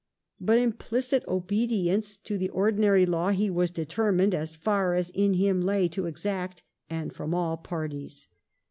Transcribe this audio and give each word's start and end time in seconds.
But 0.39 0.57
implicit 0.57 1.23
obedience 1.27 2.17
to 2.17 2.35
the 2.35 2.49
ordinary 2.49 3.05
law 3.05 3.29
he 3.29 3.51
was 3.51 3.69
deter 3.69 4.11
mined, 4.11 4.33
as 4.33 4.55
far 4.55 4.95
as 4.95 5.11
in 5.11 5.35
him 5.35 5.61
lay, 5.61 5.87
to 5.89 6.07
exact— 6.07 6.63
and 6.89 7.13
from 7.13 7.35
all 7.35 7.55
parties. 7.57 8.27